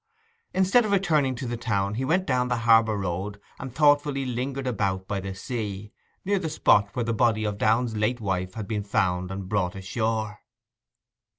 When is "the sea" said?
5.19-5.93